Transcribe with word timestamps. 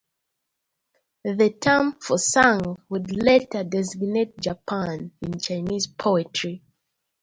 The 1.25 1.51
term 1.61 1.93
Fusang 1.99 2.77
would 2.89 3.11
later 3.15 3.63
designate 3.63 4.41
'Japan' 4.41 5.11
in 5.21 5.39
Chinese 5.39 5.85
poetry. 5.85 6.63